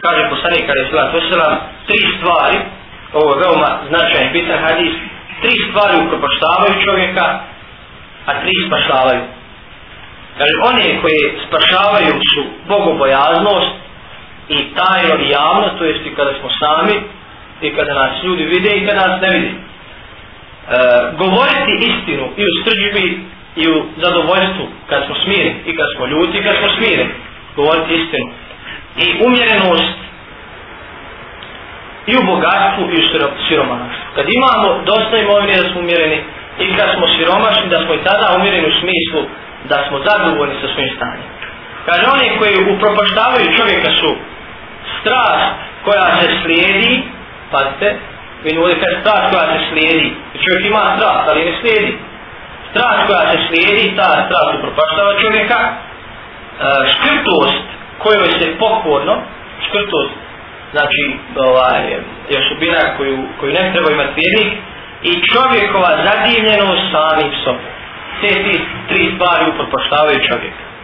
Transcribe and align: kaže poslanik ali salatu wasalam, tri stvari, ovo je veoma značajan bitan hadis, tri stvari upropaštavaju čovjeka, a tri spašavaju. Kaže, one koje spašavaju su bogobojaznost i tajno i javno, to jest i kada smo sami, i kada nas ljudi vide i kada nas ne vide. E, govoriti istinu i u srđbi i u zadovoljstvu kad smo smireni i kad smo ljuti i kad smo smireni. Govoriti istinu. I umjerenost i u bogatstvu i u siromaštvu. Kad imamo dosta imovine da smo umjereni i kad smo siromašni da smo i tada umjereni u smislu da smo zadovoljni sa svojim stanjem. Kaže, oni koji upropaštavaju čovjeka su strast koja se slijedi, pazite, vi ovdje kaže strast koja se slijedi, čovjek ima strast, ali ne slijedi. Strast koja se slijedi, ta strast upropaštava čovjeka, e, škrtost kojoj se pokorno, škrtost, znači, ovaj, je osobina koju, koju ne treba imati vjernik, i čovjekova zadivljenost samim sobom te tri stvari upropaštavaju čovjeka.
kaže 0.00 0.22
poslanik 0.30 0.64
ali 0.68 0.88
salatu 0.90 1.16
wasalam, 1.18 1.54
tri 1.86 2.00
stvari, 2.16 2.58
ovo 3.12 3.28
je 3.32 3.40
veoma 3.42 3.70
značajan 3.88 4.32
bitan 4.32 4.58
hadis, 4.64 4.94
tri 5.42 5.54
stvari 5.68 5.94
upropaštavaju 6.06 6.84
čovjeka, 6.84 7.26
a 8.26 8.40
tri 8.40 8.52
spašavaju. 8.66 9.22
Kaže, 10.38 10.54
one 10.70 11.00
koje 11.02 11.22
spašavaju 11.46 12.12
su 12.32 12.42
bogobojaznost 12.68 13.72
i 14.48 14.58
tajno 14.74 15.14
i 15.24 15.30
javno, 15.30 15.68
to 15.78 15.84
jest 15.84 16.06
i 16.06 16.14
kada 16.14 16.32
smo 16.40 16.48
sami, 16.60 16.96
i 17.62 17.74
kada 17.76 17.94
nas 17.94 18.24
ljudi 18.24 18.44
vide 18.44 18.70
i 18.76 18.86
kada 18.86 19.08
nas 19.08 19.20
ne 19.20 19.30
vide. 19.30 19.50
E, 19.50 19.56
govoriti 21.18 21.72
istinu 21.90 22.24
i 22.36 22.42
u 22.50 22.52
srđbi 22.64 23.20
i 23.56 23.68
u 23.68 23.84
zadovoljstvu 23.96 24.64
kad 24.88 25.06
smo 25.06 25.14
smireni 25.24 25.60
i 25.66 25.76
kad 25.76 25.86
smo 25.96 26.06
ljuti 26.06 26.38
i 26.38 26.42
kad 26.42 26.56
smo 26.58 26.68
smireni. 26.76 27.10
Govoriti 27.56 27.94
istinu. 27.94 28.32
I 28.96 29.06
umjerenost 29.26 29.98
i 32.06 32.16
u 32.16 32.22
bogatstvu 32.26 32.82
i 32.90 32.96
u 33.02 33.04
siromaštvu. 33.48 34.06
Kad 34.14 34.26
imamo 34.38 34.68
dosta 34.84 35.16
imovine 35.16 35.56
da 35.56 35.68
smo 35.68 35.80
umjereni 35.80 36.18
i 36.58 36.76
kad 36.76 36.88
smo 36.96 37.06
siromašni 37.16 37.68
da 37.68 37.78
smo 37.84 37.94
i 37.94 38.04
tada 38.08 38.36
umjereni 38.36 38.68
u 38.68 38.78
smislu 38.80 39.20
da 39.70 39.76
smo 39.88 39.96
zadovoljni 40.08 40.54
sa 40.60 40.68
svojim 40.74 40.92
stanjem. 40.96 41.28
Kaže, 41.86 42.04
oni 42.14 42.38
koji 42.38 42.72
upropaštavaju 42.74 43.56
čovjeka 43.58 43.90
su 44.00 44.10
strast 45.00 45.50
koja 45.84 46.06
se 46.20 46.28
slijedi, 46.42 47.02
pazite, 47.50 47.88
vi 48.44 48.58
ovdje 48.58 48.80
kaže 48.80 49.00
strast 49.00 49.24
koja 49.32 49.46
se 49.52 49.60
slijedi, 49.70 50.08
čovjek 50.44 50.66
ima 50.66 50.84
strast, 50.96 51.24
ali 51.30 51.44
ne 51.44 51.52
slijedi. 51.60 51.92
Strast 52.70 53.00
koja 53.06 53.22
se 53.30 53.38
slijedi, 53.48 53.96
ta 53.96 54.08
strast 54.26 54.50
upropaštava 54.58 55.12
čovjeka, 55.22 55.58
e, 55.60 55.72
škrtost 56.92 57.66
kojoj 58.02 58.28
se 58.38 58.58
pokorno, 58.58 59.14
škrtost, 59.66 60.14
znači, 60.72 61.02
ovaj, 61.36 61.82
je 62.30 62.38
osobina 62.38 62.96
koju, 62.96 63.18
koju 63.40 63.52
ne 63.52 63.72
treba 63.72 63.90
imati 63.90 64.20
vjernik, 64.20 64.52
i 65.02 65.12
čovjekova 65.32 65.90
zadivljenost 66.06 66.82
samim 66.92 67.32
sobom 67.44 67.80
te 68.20 68.28
tri 68.88 69.12
stvari 69.14 69.44
upropaštavaju 69.50 70.18
čovjeka. 70.28 70.69